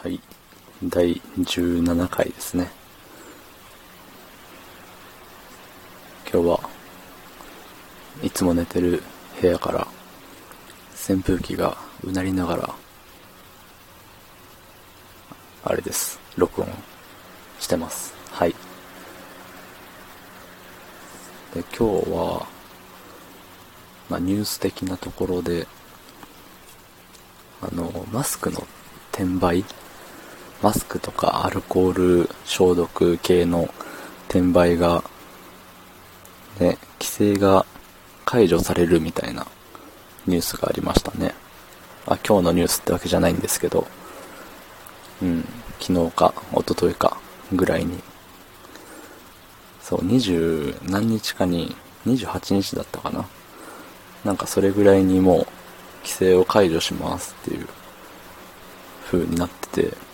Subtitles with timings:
[0.00, 0.20] はい。
[0.84, 2.70] 第17回ですね。
[6.32, 6.60] 今日は
[8.22, 9.02] いつも寝てる
[9.40, 9.88] 部屋から
[11.10, 12.74] 扇風機がうなりながら
[15.64, 16.20] あれです。
[16.36, 16.68] 録音
[17.58, 18.14] してます。
[18.30, 18.54] はい。
[21.54, 22.46] で、今日は、
[24.08, 25.66] まあ、ニュース的なところで、
[27.60, 28.64] あの、マスクの
[29.10, 29.64] 転売
[30.62, 33.68] マスクとかアルコール消毒系の
[34.28, 35.04] 転売が、
[36.58, 37.64] ね、規制が
[38.24, 39.46] 解除されるみたいな
[40.26, 41.34] ニュースがありましたね。
[42.06, 43.86] あ、今日のニュースってわけじゃないんですけど、
[45.22, 45.44] うん、
[45.78, 47.16] 昨日か一昨日か
[47.52, 47.98] ぐらいに、
[49.80, 53.26] そう、二十何日かに、28日だったかな。
[54.24, 55.46] なんかそれぐらいにもう
[56.02, 57.68] 規制を解除しますっていう
[59.06, 60.07] 風になってて、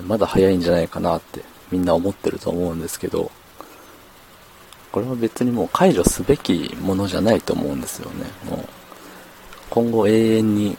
[0.00, 3.30] まだ早いんじゃないかなってみんな思ってると思うんですけど、
[4.90, 8.26] これは別にもう解除すべきものじゃないと思うんですよね。
[8.44, 8.68] もう、
[9.70, 10.76] 今後永遠に、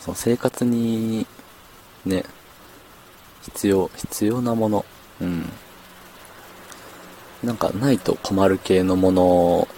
[0.00, 1.26] その生活に、
[2.04, 2.24] ね、
[3.42, 4.84] 必要、必要なもの、
[5.20, 5.50] うん。
[7.42, 9.68] なんかないと困る系のもの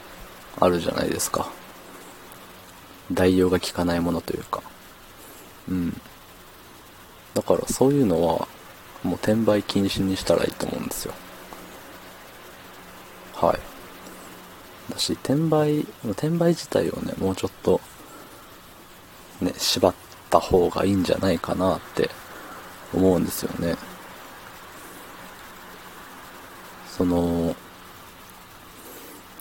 [0.59, 1.51] あるじゃないですか。
[3.13, 4.63] 代用が効かないものというか。
[5.69, 6.01] うん。
[7.35, 8.49] だからそういうのは、
[9.03, 11.15] もう転売禁止にしたらいいと思うんですよ。
[13.35, 14.93] はい。
[14.93, 17.81] だし、転売、転売自体をね、もうちょっと、
[19.41, 19.95] ね、縛っ
[20.29, 22.11] た方がいいんじゃないかなって
[22.93, 23.77] 思うんですよね。
[26.89, 27.55] その、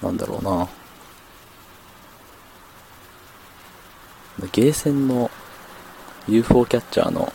[0.02, 0.70] なんだろうな。
[4.54, 5.30] ゲーセンの
[6.28, 7.34] UFO キャッチャーの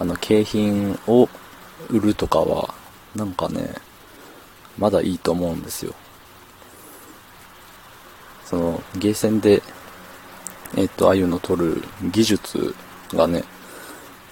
[0.00, 1.28] あの景品を
[1.90, 2.74] 売るとかは
[3.14, 3.74] なんかね
[4.78, 5.94] まだいいと思うんですよ。
[8.44, 9.62] そのゲーセンで
[10.76, 12.74] えっ、とああいうの取る技術
[13.12, 13.44] がね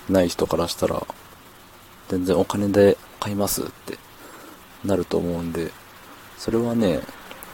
[0.09, 1.06] ない人からしたら
[2.09, 3.98] 全然お金で買いますって
[4.84, 5.71] なると思うんで
[6.38, 7.00] それはね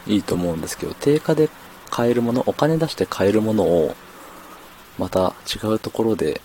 [0.06, 1.48] いいと思うんですけど定価で
[1.90, 3.94] 買えるものお金出して買えるものを
[4.98, 6.40] また違うところで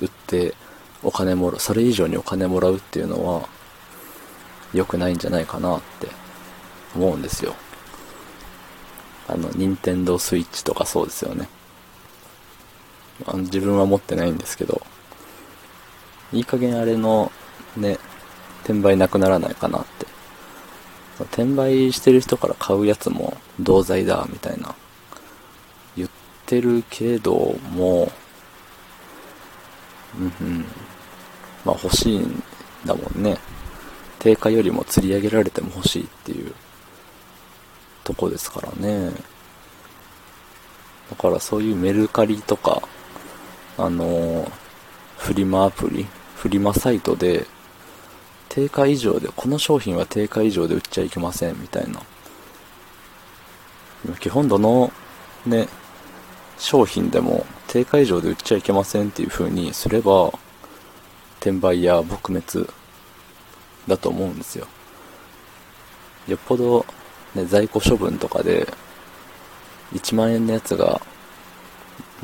[0.00, 0.54] 売って
[1.02, 3.48] お金もらう、それ以上にお金もらうっていうのは
[4.74, 6.08] 良くないんじゃないかなって
[6.94, 7.54] 思うんですよ。
[9.28, 11.48] あの、任天堂スイッチとかそうですよね。
[13.26, 14.82] あの自分は持ってないんですけど、
[16.32, 17.30] いい加減あれの
[17.76, 17.98] ね、
[18.64, 20.06] 転売なくならないかなって。
[21.24, 24.74] 転売してる人から買うやつも同罪だみたいな
[25.94, 26.10] 言っ
[26.46, 28.10] てるけども、
[30.18, 30.64] うんうん。
[31.64, 32.42] まあ欲しいん
[32.84, 33.38] だもんね。
[34.18, 36.52] 定価よりも釣り上げられても欲しいっていう
[38.04, 39.12] とこですからね。
[41.10, 42.82] だからそういうメルカリとか、
[43.78, 44.50] あのー
[45.20, 47.46] フリマアプリ、フリマサイトで、
[48.48, 52.00] 定価以上で、この商品は定価以上で売っちゃいけませんみたいな。
[54.18, 54.90] 基本どの
[55.44, 55.68] ね、
[56.58, 60.32] 商品でも定価以上で売っちゃいけませんっていう風にすれば、
[61.38, 62.68] 転売や撲滅
[63.86, 64.66] だと思うんですよ。
[66.26, 66.84] よっぽど、
[67.36, 68.66] ね、在庫処分とかで、
[69.92, 71.00] 1万円のやつが、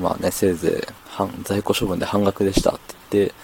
[0.01, 2.81] まあね、せいぜい半、在庫処分で半額でしたって
[3.13, 3.35] 言って、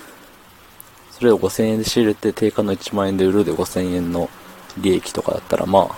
[1.13, 4.29] それを5000円で仕入れて定価の1万円で売るで5000円の
[4.77, 5.97] 利益とかだったら、まあ、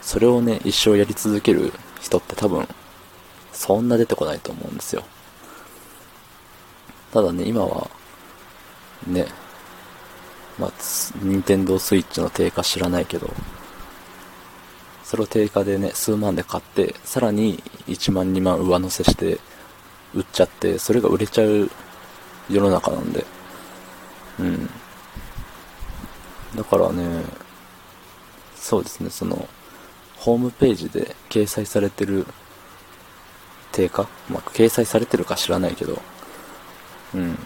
[0.00, 2.66] それをね、一生やり続ける人って多分、
[3.52, 5.04] そんな出てこないと思うんですよ。
[7.12, 7.90] ただね、今は、
[9.06, 9.26] ね、
[10.58, 13.30] まあ、つ任天堂スイッチの定価知らないけど、
[15.04, 19.40] それを定価でね、数万で買って、さらに1万2万上乗せして、
[20.14, 21.70] 売っちゃって、それが売れちゃう
[22.50, 23.24] 世の中なんで、
[24.38, 24.70] うん。
[26.56, 27.22] だからね、
[28.54, 29.48] そうですね、その、
[30.16, 32.26] ホームページで掲載されてる
[33.72, 34.08] 定価？
[34.28, 36.02] まあ、掲載されてるか知らないけど、
[37.14, 37.38] うん。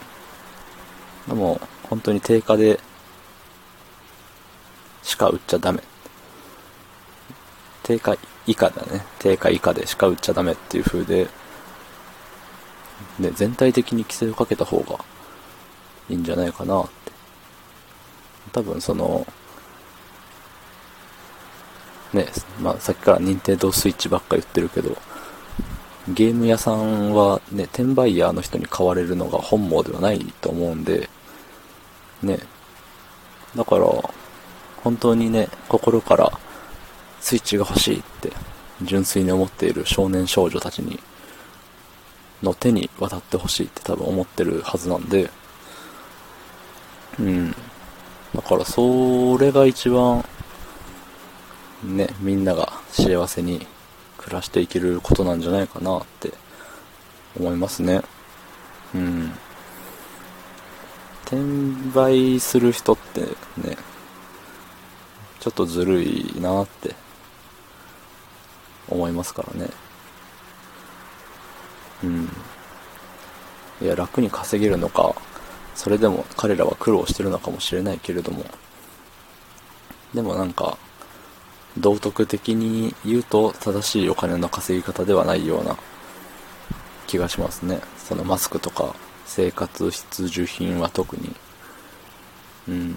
[1.29, 2.81] でも、本当に定価で
[5.03, 5.82] しか売っちゃダメ。
[7.82, 8.17] 定価
[8.47, 9.05] 以下だね。
[9.19, 11.29] 定価以下でしか売っちゃダメっていう風で、
[13.20, 15.05] で、全体的に規制をかけた方が
[16.09, 17.12] いいんじゃないかなって。
[18.53, 19.26] 多分その、
[22.12, 22.26] ね、
[22.61, 24.97] まあさっきから任天堂スイッチばっか言ってるけど、
[26.08, 31.08] ゲーム屋さんはね、転売ヤーの人に買われるのが本望ではないと思うんで、
[32.22, 32.38] ね、
[33.54, 33.87] だから、
[34.82, 36.32] 本当にね、心から
[37.20, 38.32] スイッチが欲しいって
[38.82, 40.99] 純粋に思っている少年少女たちに、
[42.43, 45.31] の手に渡ってほしいって多分思ってるはずなんで、
[47.20, 47.54] うん。
[48.34, 50.25] だからそれが一番、
[51.84, 53.66] ね、みんなが幸せに
[54.23, 56.33] 暮らしていけることなんじゃないかなって
[57.39, 58.03] 思いますね。
[58.95, 59.33] うん。
[61.25, 61.41] 転
[61.95, 63.23] 売する人って
[63.57, 63.77] ね、
[65.41, 66.95] ちょっとずるいなって
[68.89, 69.71] 思いますからね。
[72.05, 72.29] うん。
[73.81, 75.15] いや、楽に稼げるのか、
[75.75, 78.45] それでも彼らは苦労してるのかもしれないけれども、
[80.15, 80.77] でもなんか、
[81.79, 85.77] 道徳的に言うと正しいお金の稼ぎ方ではないような
[87.07, 87.81] 気がしますね。
[87.99, 91.35] そのマスクとか生活必需品は特に。
[92.69, 92.97] うん。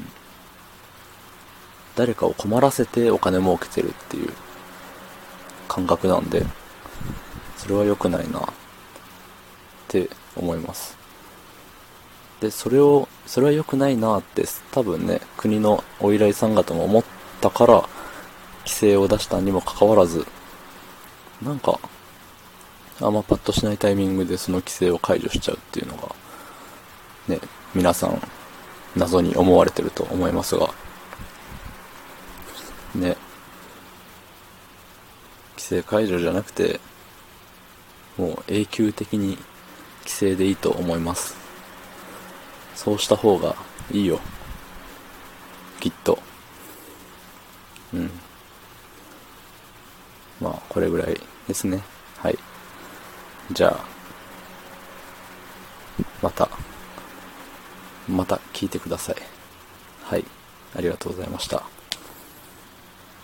[1.96, 4.34] 誰かを困らせてお金儲けてるっていう
[5.68, 6.46] 感覚なんで、
[7.58, 8.44] それは良くないなっ
[9.88, 10.98] て思います。
[12.42, 17.04] で、それを、それは良くないなって多分ね、国のお依頼さん方も思っ
[17.40, 17.90] たから、
[18.66, 20.26] 規制を出したにもかかわらず、
[21.42, 21.80] なんか、
[23.02, 26.16] あんまパッとしないタイミングでその規制を解除しちゃうっていうのが、
[27.28, 27.40] ね、
[27.74, 28.22] 皆さん、
[28.96, 30.74] 謎に思われてると思いますが、
[32.96, 33.18] ね、
[35.56, 36.80] 規制解除じゃなくて、
[38.18, 39.38] もう永久的に
[40.02, 41.36] 規制でいいと思います。
[42.76, 43.56] そうした方が
[43.92, 44.20] いいよ。
[45.80, 46.18] きっと。
[47.94, 48.25] うん。
[50.46, 51.82] まあ、これぐらいですね。
[52.20, 52.38] はい。
[53.52, 53.84] じゃあ、
[56.22, 56.48] また、
[58.08, 59.16] また聞いてください。
[60.04, 60.26] はい。
[60.78, 61.64] ありがとうございました。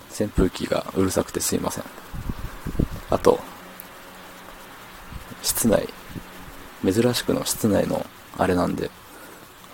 [0.09, 1.83] 扇風機がうるさくてすいません。
[3.11, 3.39] あと、
[5.43, 5.87] 室内、
[6.83, 8.03] 珍しくの室内の
[8.39, 8.89] あれなんで、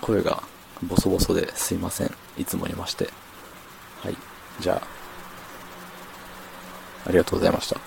[0.02, 0.42] 声が
[0.82, 2.14] ボソボソですいません。
[2.36, 3.08] いつもいまして。
[4.02, 4.16] はい。
[4.60, 4.97] じゃあ、
[7.08, 7.80] ありがとうございました。